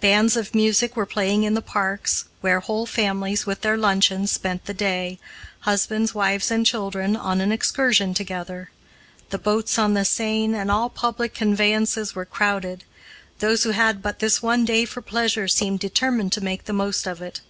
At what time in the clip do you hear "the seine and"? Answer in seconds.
9.94-10.72